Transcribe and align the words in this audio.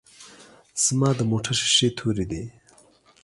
ځما 0.83 1.09
دموټر 1.19 1.55
شیشی 1.61 1.89
توری 1.97 2.25
دی. 2.31 2.43